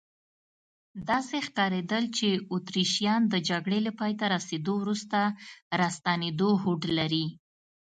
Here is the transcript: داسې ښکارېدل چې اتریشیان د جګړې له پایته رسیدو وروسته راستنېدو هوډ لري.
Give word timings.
داسې 1.09 1.37
ښکارېدل 1.47 2.03
چې 2.17 2.29
اتریشیان 2.55 3.21
د 3.29 3.35
جګړې 3.49 3.79
له 3.87 3.91
پایته 3.99 4.25
رسیدو 4.35 4.73
وروسته 4.79 5.19
راستنېدو 5.81 6.49
هوډ 6.61 6.81
لري. 6.99 7.25